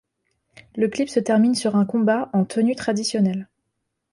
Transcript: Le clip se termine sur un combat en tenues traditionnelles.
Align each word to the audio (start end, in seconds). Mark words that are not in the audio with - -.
Le 0.75 0.87
clip 0.87 1.09
se 1.09 1.19
termine 1.19 1.53
sur 1.53 1.75
un 1.75 1.85
combat 1.85 2.31
en 2.33 2.43
tenues 2.43 2.75
traditionnelles. 2.75 3.47